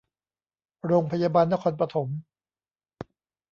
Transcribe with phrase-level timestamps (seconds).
[0.85, 2.07] โรงพยาบาลนครปฐม